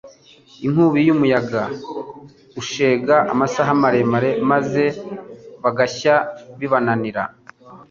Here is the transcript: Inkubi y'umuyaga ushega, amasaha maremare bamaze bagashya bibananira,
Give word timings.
Inkubi 0.65 0.99
y'umuyaga 1.07 1.63
ushega, 2.61 3.15
amasaha 3.33 3.71
maremare 3.81 4.29
bamaze 4.39 4.85
bagashya 5.63 6.15
bibananira, 6.59 7.23